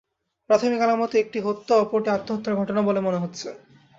প্রাথমিক 0.49 0.81
আলামতে 0.81 1.15
একটি 1.19 1.39
হত্যা 1.39 1.73
ও 1.75 1.81
অপরটি 1.83 2.09
আত্মহত্যার 2.11 2.59
ঘটনা 2.61 2.81
বলে 2.87 2.99
মনে 3.01 3.21
হচ্ছে। 3.23 3.47